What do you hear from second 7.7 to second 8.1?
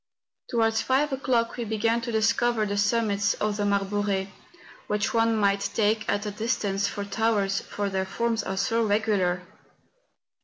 their